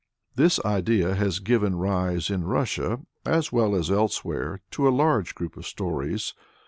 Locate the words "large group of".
4.89-5.67